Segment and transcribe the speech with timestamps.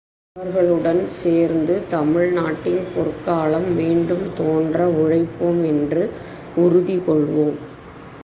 [0.35, 6.03] அவர்களுடன் சேர்ந்து தமிழ் நாட்டின் பொற்காலம் மீண்டும் தோன்ற உழைப்போம் என்று
[6.55, 7.57] உறுதி கொள்வோம்.